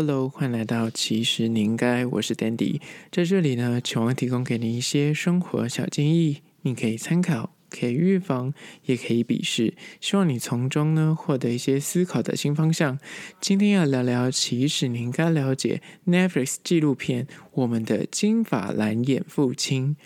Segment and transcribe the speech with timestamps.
[0.00, 13.00] Hello，欢迎来到其实你应该，我是 Dandy，在这里呢，希望提供给你一些生活小建议，你可以参考，可以预防，也可以鄙视，希望你从中呢获得一些思考的新方向。
[13.40, 19.96] 今天要聊聊，其实你应该了解 Netflix 纪录片《我们的金发蓝眼父亲》。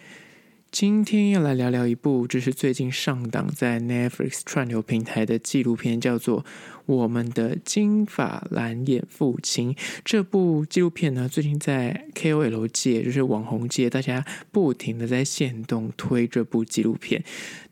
[0.71, 6.47] 今天要来聊聊一部，就是最近上档在 Netflix 串流平台的纪录片，叫做。
[6.87, 9.75] 我们的金发蓝眼父亲
[10.05, 17.23] 这部纪录片呢，最近在 KOL 界，就是网红界，大家不停的在限动推这部纪录片，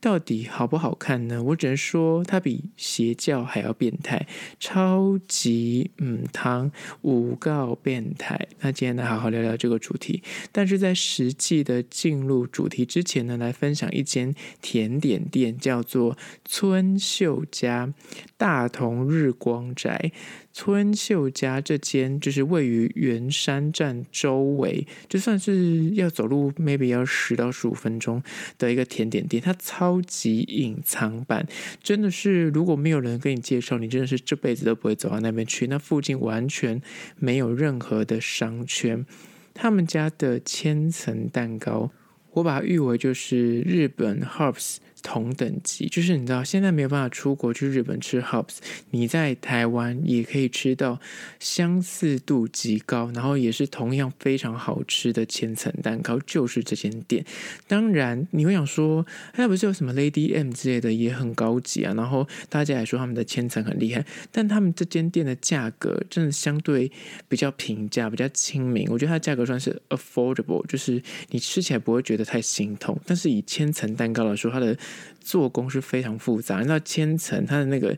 [0.00, 1.42] 到底好不好看呢？
[1.42, 4.26] 我只能说，它比邪教还要变态，
[4.58, 6.70] 超级嗯汤
[7.02, 8.48] 诬告变态。
[8.60, 17.92] 那今天来好好聊聊这个主题，但是在实际的进入主题之前呢，来分享一间甜点店，叫做村秀家
[18.40, 18.80] 大同。
[19.10, 20.12] 日光宅
[20.50, 28.22] 村秀家这间就是位于圆山站周围，就算是要走路，maybe 要十到十五分钟
[28.56, 31.46] 的一个甜点店，它超级隐藏版，
[31.82, 35.66] 真的是如果没有人跟你介绍，你真的是这辈子都不会走到那边去。
[35.66, 36.80] 那附近完全
[37.16, 39.04] 没有任何的商圈，
[39.52, 41.90] 他们家的千层蛋糕，
[42.32, 44.78] 我把它誉为就是日本 Hubs。
[45.02, 48.56] 同等级，就是你知道，现在没有办法出国去日本吃 Hubs，
[48.90, 51.00] 你在台湾也可以吃到
[51.38, 57.24] 相似度极高，然后也是同样非常好吃的千层蛋糕，就是这间店。
[57.66, 59.04] 当然，你会想说，
[59.36, 61.94] 那不是有什么 Lady M 之类的也很高级啊？
[61.94, 66.90] 然后大家也说他们的千层很厉害，但他们这间店的价格真的相对
[67.28, 68.86] 比较平价，比较亲民。
[68.90, 72.98] 我觉得它价格算是 affordable，就是你吃起来不会觉得太心痛。
[73.06, 74.76] 但是以千层蛋糕来说，它的
[75.20, 77.96] 做工是非常复杂，你知道千层它的那个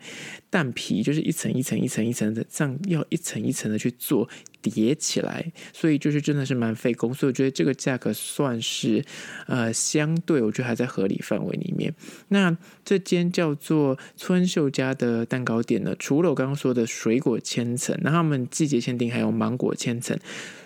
[0.50, 4.28] 蛋皮就是一层一层一层一层的，这样要一层一层的去做
[4.60, 7.14] 叠起来，所以就是真的是蛮费工。
[7.14, 9.04] 所以我觉得这个价格算是
[9.46, 11.94] 呃相对，我觉得还在合理范围里面。
[12.28, 20.18] 那这间叫做村秀家的蛋糕店呢，除了我刚刚说的水果千层，那他们季节限定还有芒果千层。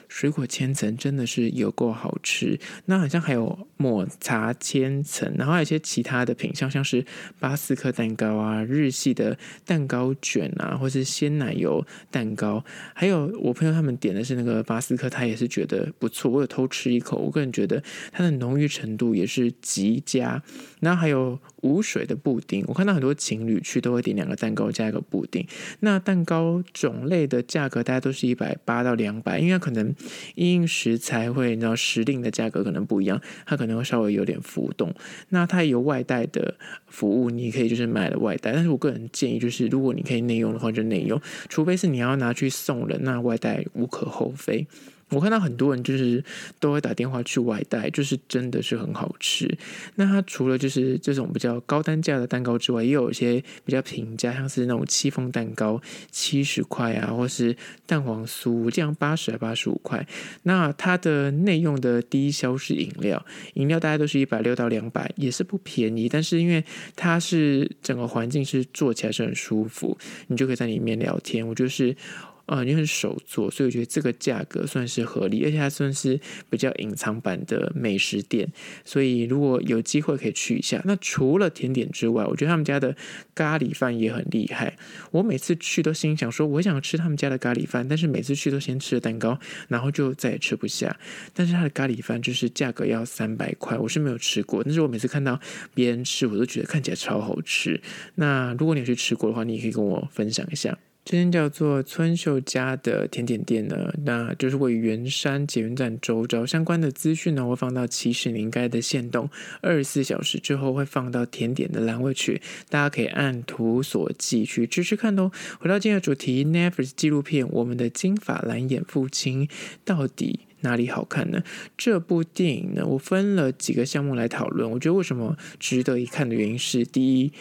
[0.09, 7.05] 水果千层真的是有够好吃，那好像还有抹茶千层，然后还有一些其他的品项，像是
[7.39, 20.43] 巴斯克蛋糕啊、日系的蛋糕卷啊，或是鲜奶油蛋糕，还有我朋友他们点的是那个巴斯克，他也是觉得不错，我有偷吃一口，我个人觉得它的浓郁程度也是极佳，
[20.81, 21.39] 然后还有。
[21.63, 25.47] 无水的布丁，我看到很多情侣去都会点两个蛋糕加一个布丁。
[25.81, 29.95] 那蛋糕种类的价格大概都是一百八到两百，因为可能
[30.35, 34.95] 因食材会，你知道时令的价格可能不一样，它可能会稍微有点浮动。
[35.31, 36.55] 那它有外带的
[36.87, 44.67] 服务，你可以就是买了外带，但是我个人建议就是，如果你可以内用的话就内用，除非是你要拿去送人，那外带无可厚非。
[45.11, 46.23] 我看到很多人就是
[46.59, 49.57] 都会打电话去外带，就是真的是很好吃。
[49.95, 55.81] 那它除了就是这种比较高单价的蛋糕之外，也有一些比较平价，像是那种戚风蛋糕
[56.11, 57.57] 七十块啊，或是
[57.87, 60.05] 蛋黄酥这样八十还八十五块。
[60.43, 63.25] 那它的内用的低消是饮料，
[63.55, 66.09] 饮料大概都是一百六到两百，也是不便宜。
[66.09, 66.65] 但是因为
[66.97, 69.97] 它是整个环境是坐起来是很舒服，
[70.27, 71.47] 你就可以在里面聊天。
[71.47, 71.97] 我就是。
[72.47, 76.19] 啊，因为是手做，所以我觉得这个价格算是合理，而且它算是
[76.49, 78.49] 比较隐藏版的美食店，
[78.85, 80.81] 所以如果有机会可以去一下。
[80.85, 82.97] 那除了甜点之外，我觉得他们家的
[83.35, 84.77] 咖喱饭也很厉害。
[85.11, 90.97] 我每次去都心想说，我想吃他们家的咖喱饭，但是每次去都先吃了蛋糕，然后就再也吃不下。
[91.35, 95.41] 但是他的咖喱饭就是价格要三百块，我是没有吃过，但是我每次看到
[95.75, 97.81] 别人吃，我都觉得看起来超好吃。
[98.15, 100.79] 那如果你有去吃过的话，你也可以跟我分享一下。
[101.07, 106.45] 这间叫做村秀家的甜点店呢，那就是位于圆山捷运站周遭。
[106.45, 109.31] 相关的资讯呢，会放到其实你应该的线动，
[109.61, 115.31] 二十四小时之后会放到甜点的栏位去，大家可以按图索骥去吃吃看哦。
[115.61, 119.47] 回到今天的主题，Netflix 纪录片《我们的金发蓝眼父亲》
[119.85, 121.45] 到底哪里好看呢？
[121.79, 124.69] 这部电影呢，我分了几个项目来讨论。
[124.69, 127.33] 我觉得为什么值得一看的原因是，第一。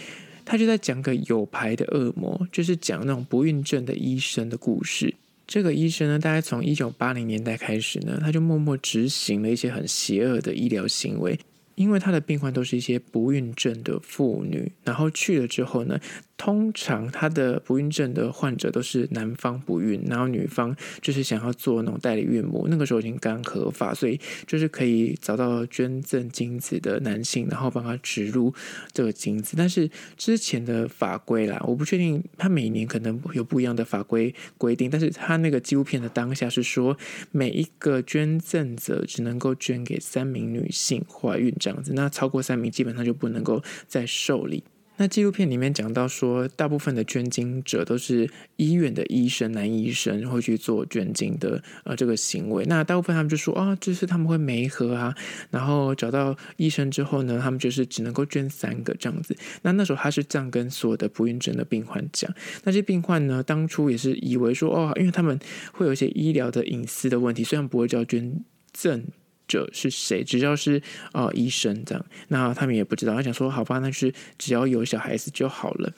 [0.45, 5.13] 他就在讲个有牌的恶魔，就是讲那种不孕症的医生的故事。
[5.47, 11.37] 这个医生呢，大概从一九八零年代开始呢，他就默默执行了一些很邪恶的医疗行为。
[11.75, 15.99] 因为他的病患都是一些不孕症的妇女，然后去了之后呢，
[16.37, 28.53] 通常他的不孕症的患者都是男方不孕，然后女方就是想要做那种代理孕母，那个时候已经刚合法，所以就是可以找到捐赠精子的男性，然后帮他植入
[28.91, 29.55] 这个精子。
[29.57, 36.97] 但是之前的法规啦，我不确定他每年可能有不一样的法规规定，但是他那个纪录片的当下是说，
[37.31, 44.63] 每一个捐赠者只能够捐给三名女性怀孕这样子，那超过三名基本上就不能够再受理。
[44.97, 52.63] 那纪录片里面讲到说，大部分的捐精者都是医院的医生，男医生会去做捐精的呃这个行为。
[52.65, 55.13] 那大部分他们就说啊、哦，就是他们会没合啊，
[55.51, 59.35] 然后找到医生之后呢，他们就是只能够捐三个这样子。
[59.63, 62.33] 那那时候他是这样跟所有的不孕症的病患讲。
[62.63, 65.37] 那些病患呢，当初也是以为说哦，因为他们
[65.73, 68.39] 会有一些医疗的隐私的问题，虽然不会叫捐
[68.71, 69.05] 赠。
[69.47, 70.23] 者是谁？
[70.23, 70.81] 只要是
[71.13, 73.13] 呃医生这样，那他们也不知道。
[73.13, 75.93] 他想说，好吧，那就是只要有小孩子就好了。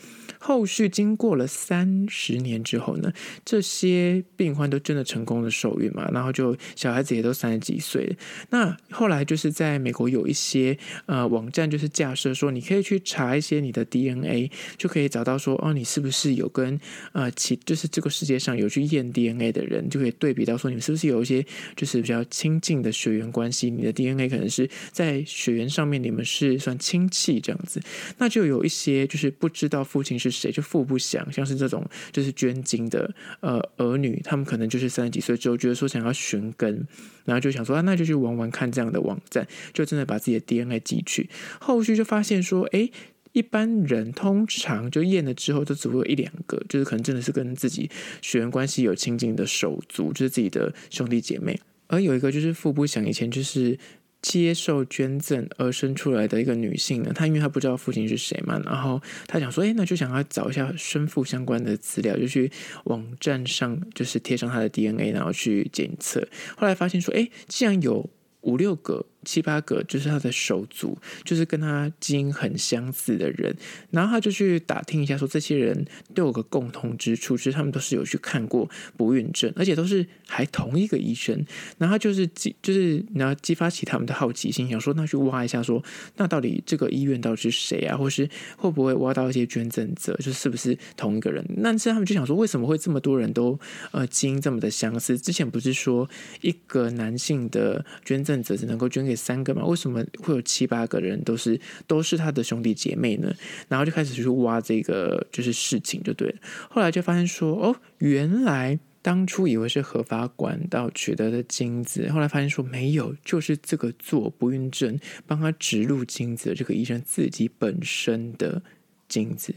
[0.47, 3.11] 后续经过了三十年之后呢，
[3.43, 8.15] 这些病患都真的成功的受孕嘛，然后就小孩子也都三十几岁了。
[8.49, 16.79] 那后来就是在美国有一些呃网站，就是架设说，你可以去查一些你的 DNA，就可以找到说，哦，你是不是有跟
[17.11, 21.45] 呃其就是这个世界上有去验 DNA 的人，就可以对比到说，你们是不是有一些
[21.75, 27.81] 就是比较亲近的血缘关系，你的 DNA 可能是在血缘上面你们是算亲戚这样子。
[28.17, 30.36] 那就有一些就是不知道父亲是。
[30.41, 36.87] 谁就父不详，像是这种就是捐精的呃儿女，他们可能就是三十几岁之后觉得说想要寻根，
[37.25, 41.29] 然后就想说啊，那就去玩玩看这样的网站，就真的把自己的 DNA 寄去，
[41.59, 42.89] 后续就发现说，哎，
[43.31, 47.89] 一般人通常就验了之后就只会有一两个，就是可能真的是跟自己
[48.21, 53.77] 血缘关系有亲近的手足，就是自己的兄弟姐妹，而有一个就是父不详，以前就是。
[54.27, 62.51] 接受捐赠而生出来的一个女性呢，她因为她不知道父亲是谁嘛，然后她想说，哎，那就想要找一下生父相关的资料，就去
[62.83, 66.27] 网站上就是贴上她的 DNA，然后去检测，
[66.57, 68.09] 后来发现说，哎，既然有
[68.41, 69.05] 五六个。
[69.27, 73.53] 七八个就是他的手足，就是跟他基因很相似的人，
[73.91, 75.85] 然后他就去打听一下，说这些人
[76.15, 81.45] 都有个共同之处，就是他们都是有去看过不孕症，而且都是还同一个医生，
[81.77, 85.83] 然后就是激就是然后激发起他们的好奇心，想说那去挖一下说，
[86.15, 91.45] 那到底这个医院到底是谁啊，或是会不会挖到一些捐赠者，就是不是同一个人？
[91.57, 93.59] 那是他们就想说，为什么会这么多人都
[93.91, 95.17] 呃基因这么的相似？
[95.17, 96.09] 之前不是说
[96.41, 99.65] 一个男性的捐赠者只能够捐给三个嘛？
[99.65, 103.33] 为什么会有七八个人都是都是他的兄弟姐妹呢？
[103.67, 106.35] 然后就开始去挖这个就是事情就对了。
[106.69, 118.61] 后来就发现说，哦，原来当初以为是合法管道取得的精子，后来发现说没有，就是这个做不孕症帮他植入精子的这个医生自己本身的
[119.07, 119.55] 精子。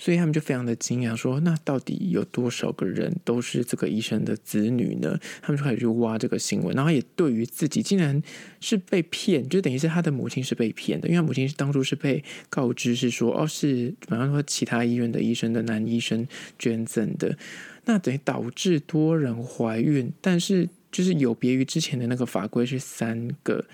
[0.00, 8.22] 所以他们就非常的惊讶，说：“那到底有多少个人都是这个医生的子女呢？”他们就开始去挖这个新闻，然后也对于自己竟然
[8.60, 16.24] 是被骗，就等于是他的母亲是被骗的，因为他母亲是当初是被告知是说：“哦，是比方说其他医院的医生的男医生
[16.56, 17.36] 捐赠的。”
[17.86, 23.64] 那等于导致多人怀孕，但是就是有别于之前的那个法规是三个。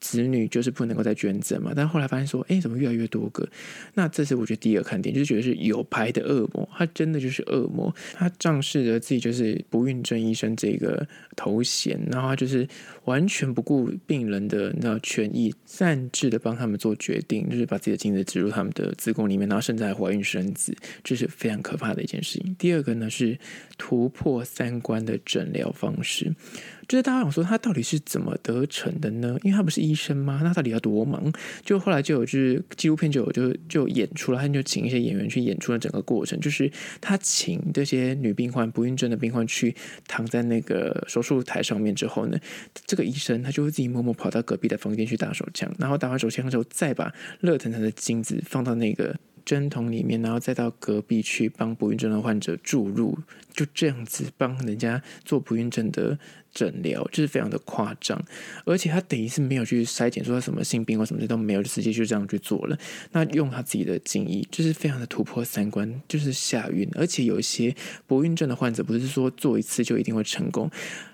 [0.00, 3.48] 子女就是不能够再捐赠嘛，但后来发现说，哎，怎么越来越多个？
[3.94, 11.06] 那这是我觉得第一个看点，就是觉得是有牌的恶魔，他真的就是恶魔，他仗势着自己就是不孕症医生这个
[11.36, 12.66] 头衔，然后他就是
[13.04, 22.56] 完全不顾病人的那权益，擅自的帮他们做决定，就是把自己的精子植入他们的子宫里面，然后甚至还怀孕生子，这是非常可怕的一件事情。
[22.58, 23.38] 第二个呢是
[23.78, 26.34] 突破三观的诊疗方式。
[26.90, 29.38] 就是大家想说他到底是怎么得逞的呢？
[29.44, 30.40] 因为他不是医生吗？
[30.42, 31.32] 那到底要多忙？
[31.64, 36.40] 就后来就有就是纪录片就有就就演出了，他就请一些演员去演出了整个过程。
[36.40, 36.68] 就是
[37.00, 39.72] 他请这些女病患不孕症的病患去
[40.08, 42.36] 躺在那个手术台上面之后呢，
[42.86, 49.16] 这个医生他就会自己默默跑到隔壁的房间去打手枪，然后打完手枪之后再把热腾腾的精子放到那个。
[49.50, 53.18] 针筒里面，然后再到隔壁去帮不孕症的患者注入，
[53.52, 56.16] 就这样子帮人家做不孕症的
[56.54, 58.24] 诊疗，就是非常的夸张。
[58.64, 62.78] 而且他等于是没有去筛检，说他什么性病或什么的都没有，就直接就这样去做了。
[63.10, 66.88] 那用他自己的精液，就是非常的突破三观，就是吓晕。
[66.94, 67.74] 而且有一些
[68.06, 70.70] 不孕症的患者，不是说做一次就一定会成功。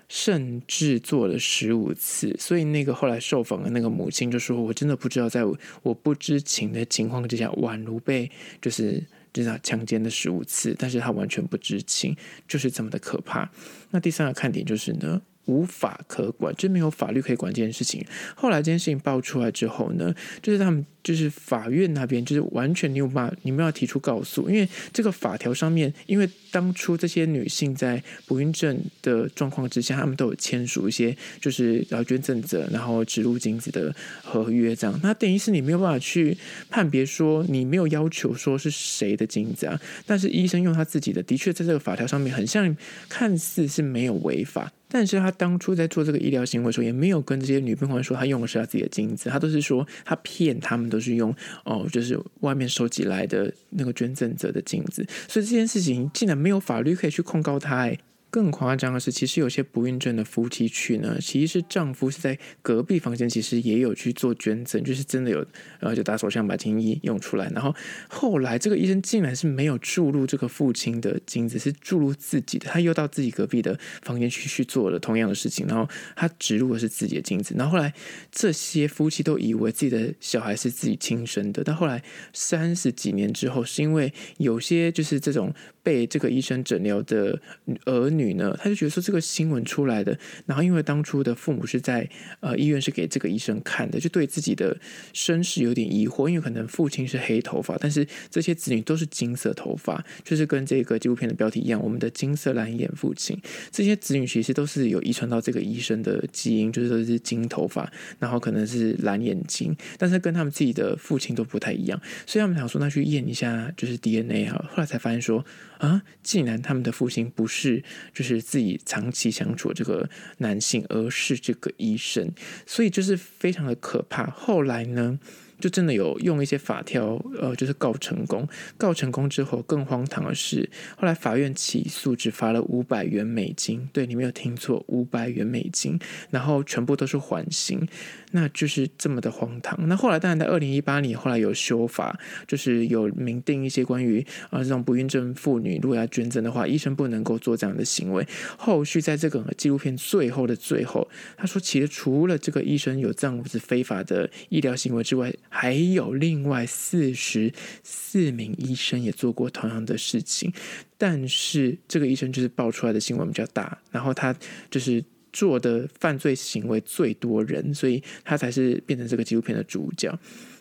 [0.09, 5.43] 甚至做了十五次，所以那个后来受访的那个母亲就说：“我真的不知道，在
[5.83, 12.15] 我不知情的情况之下，宛如被就是就是强奸的十五次，但是他完全不知情，
[12.47, 13.51] 就是这么的可怕。”
[13.91, 18.05] 那第三个看点就是呢，无法可管，就没有法律可以管这件事情。
[18.35, 36.37] 后来这件事情爆出来之后呢，就是他们就是法院那边就是完全没有办法，你们要提出告诉，因为这个法条上面，因为当初这些女性在不孕症的状况之下，他们都有签署一些就是要捐赠者然后植入精子的合约，这样，那等于是你没有办法去
[36.69, 42.75] 判别说你没有要求说是谁的精子啊，但是医生用他自己的，的确在这个法条上面很像
[43.07, 44.71] 看似是没有违法。
[44.89, 51.33] 但是他当初在做这个医疗行为的时候，也没有跟这些女病患说他用的是他自己的镜子，他都是说他骗他们都是用
[51.65, 57.97] 哦，就是外面收集来的那个捐赠者的镜子，所以这件事情竟然没有法律可以去控告他，哎。
[58.37, 65.39] 更夸张的是，其实有些不孕症的夫妻去呢，其实是丈夫是在隔壁房间，其实也有去做捐赠，就是真的有，
[65.79, 67.49] 然后就打手枪把精液用出来。
[67.49, 67.75] 然后
[68.07, 77.55] 后来这个医生竟然是没有注入这个父亲的精子，是注入自己的，他又到自己隔壁的房间去去做了同样的事情，然后他植入的是自己的精子。
[77.57, 77.91] 然后后来
[78.31, 82.03] 这些夫妻都以为自己的小孩是自己亲生的，但后来
[82.33, 85.51] 三十几年之后，是因为有些就是这种。
[85.87, 87.39] 被这个医生诊疗的
[87.85, 92.09] 儿女呢，他就觉得说这个新闻出来的，然后因为当初的父母是在
[92.41, 94.77] 呃医院是给这个医生看的，就对自己的
[95.13, 103.41] 身世有点疑惑，因为可能父亲是黑头发，但是这些子女都是金色头发，就是跟这个纪录片的标题一样，我们的金色蓝眼父亲，
[103.71, 107.89] 这些子女其实都是有遗传到这个医生的基因，就是都是金头发，
[108.19, 115.45] 然后可能是蓝眼睛，但是跟他们自己的父亲都不太一样，所以他们想说那去验一下就是 DNA 啊，后来才发现说。
[115.77, 116.01] 啊！
[116.23, 122.31] 既然他们的父亲不是就是自己长期相处这个男性，而是这个医生，
[122.65, 124.25] 所以就是非常的可怕。
[124.27, 125.19] 后来呢，
[125.59, 128.47] 就真的有用一些法条，呃，就是告成功。
[128.77, 133.89] 告成功之后，更荒唐的是，后来法院起诉，只罚了五百元美金。
[133.91, 135.99] 对，你没有听错，五百元美金，
[136.29, 137.87] 然后全部都是缓刑。
[138.31, 139.87] 那就是这么的荒唐。
[139.87, 148.27] 那后来当然在二零一八年，后来有修法，就是有明定一些关于啊这种不孕症妇女如果要捐赠的话，医生不能够做这样的行为。
[148.57, 160.53] 后续在这个纪录片最后的最后，他说，其实除了这个医生有这样子非法的医疗行为之外，还有另外四十四名医生也做过同样的事情。
[160.97, 164.35] 但是这个医生就是爆出来的新闻比较大，然后他
[164.69, 165.03] 就是。
[165.37, 170.11] 做的犯罪行为最多人，所以他才是变成这个纪录片的主角。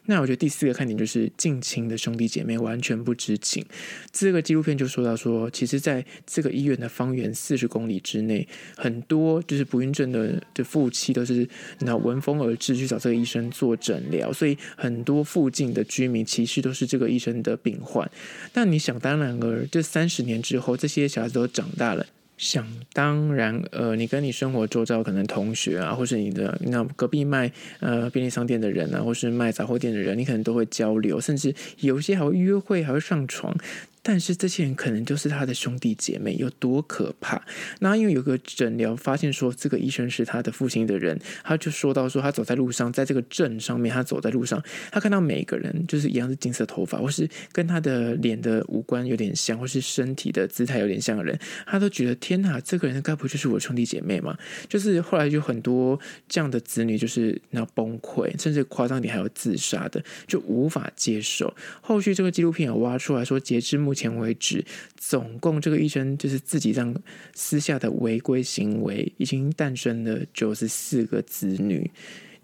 [0.09, 3.65] 那我觉得第四个看点就是近亲的兄弟姐妹完全不知情。
[4.13, 11.49] 这个纪录片就说到说，其实在这个医院的方圆四十公里之内，很多就是不孕症的的夫妻都是
[11.81, 18.09] 那闻风而至去找这个医生做诊疗，所以很多附近的居民其实都是这个医生的病患。
[18.53, 22.07] 但你想当然而，这三十年之后，这些小孩子都长大了。
[22.37, 27.51] 想当然，呃，你跟你生活周遭可能同学啊，或是你的那隔壁卖
[27.81, 33.57] 呃便利商店的人啊，或是卖杂货店的人，你可能都会交流，甚至有些还会约会，还会上床。
[34.09, 37.43] 但是这些人可能就是他的兄弟姐妹，有多可怕？
[37.81, 51.37] 那因为有个诊疗发现说，这个医生是他的父亲的人，他就说到说，他走在路上，在这个镇上面，他走在路上，他看到每一个人就是一样是金色头发，或是跟他的脸的五官有点像，或是身体的姿态有点像的人，
[51.67, 54.39] 他都觉得天哪，这个人该不就是我兄弟姐妹吗？
[54.69, 55.99] 就是后来就很多
[56.29, 61.53] 这样的子女就是那崩溃，甚至夸张点还有自杀的，就无法接受。
[61.81, 64.65] 后续这个纪录片有挖出来说，截至目前为止，
[64.97, 66.95] 总共这个医生就是自己这样
[67.35, 71.91] 私下的违规行为，已经诞生了九十四个子女。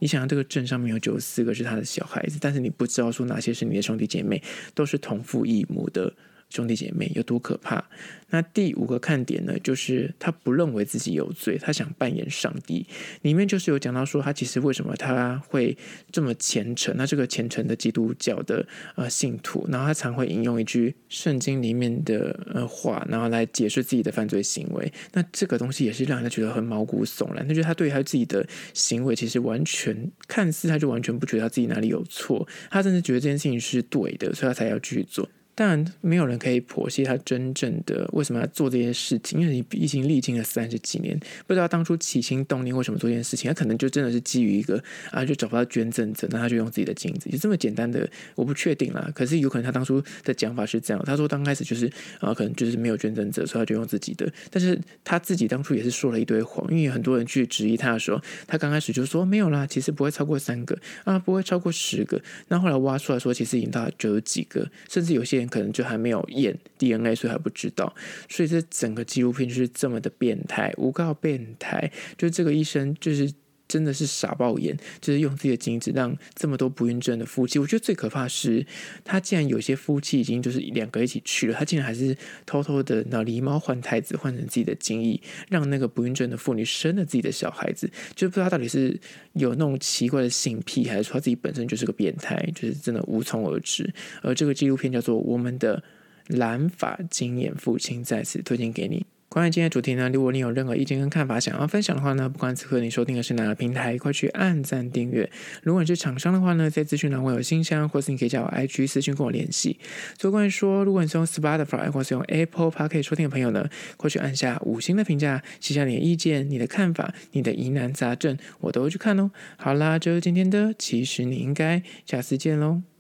[0.01, 4.43] 你想想，这个镇上面有九十四个是他的小孩子，但是你不知道说哪些是你的兄弟姐妹，
[4.75, 6.13] 都是同父异母的。
[6.53, 7.83] 兄弟姐妹有多可怕？
[8.29, 12.87] 那第五个看点呢，就是他不认为自己有罪，他想扮演上帝。
[13.23, 15.77] 里面就是有讲到说，他其实为什么他会
[16.11, 16.95] 这么虔诚？
[16.97, 18.67] 那这个虔诚的基督教的
[18.97, 24.93] 呃信徒，然后他常会引用一句圣经里面的呃话，然后来解释自己的犯罪行为。
[25.13, 27.47] 那这个东西也是让人觉得很毛骨悚然。
[27.47, 35.29] 他觉得他对他自己的行为其实完全看似他就完全不觉得他自己哪里有错，他甚至觉得这件事情是对的，所以他才要继续做。
[35.55, 43.51] 当然，没有人可以剖析他真正的为什么要做这件事情，因为你毕竟历经了三十几年，不知道当初起心动念为什么做这件事情。
[43.51, 48.09] 他可能就真的是基于一个啊，就找不到捐赠者，那他就用自己的精子，就这么简单的。
[48.35, 51.03] 我不确定啦，可是有可能他当初的讲法是这样。
[51.05, 51.87] 他说刚开始就是
[52.21, 54.27] 啊，可能就是没有捐赠者，所以他就用自己的。
[54.51, 62.19] 但是他自己当初也是说了一堆谎，因为很多人去质疑他的时候，他刚开始就说没有啦，其实不会超过三个啊，不会超过十个。
[62.49, 65.42] 那后来挖出来说，其实已经到九十几个，甚至有些。
[65.49, 67.95] 可能就还没有验 DNA，所以还不知道。
[68.29, 73.33] 所以这整个纪录片就是这么的变态，诬告变态，就这个医生就是。
[73.73, 77.59] 真的是傻爆眼，就是用自己的精子让这么多不孕症的夫妻。
[77.59, 78.67] 我觉得最可怕的是，
[79.03, 82.15] 他竟然有些夫妻已经就是两个一起去了，他竟然还是
[82.45, 87.91] 偷偷的拿狸猫换太子，换成自己的精液，让那个不孕症的妇女生了自己的小孩子。
[88.15, 89.01] 就不知道到底是
[89.33, 93.91] 有那种奇怪的性癖，还是说他自己本身就是个变态，就是真的无从而知。
[94.21, 95.83] 而这个纪录片叫做《我们的
[96.27, 99.07] 蓝发经验父亲》，在此推荐给你。
[99.33, 105.31] 关于今天的主题呢，如果你有任何意见跟看法想要分享的话呢，不管此刻你收听的是哪个平台，快去按赞订阅。
[105.63, 109.79] 如果你是厂商的话呢，在资讯栏会有信箱，或是你可以加我 IG 私讯跟我联系。
[110.19, 119.31] 最后关于说，如果你是用 Spotify 或是用 Apple Podcast 收听的朋友呢，快去按下五星的评价，写下你的意见、你的看法、你的疑难杂症，我都会去看哦。
[119.57, 122.92] 好啦，就是今天的，其实你应该下次见喽。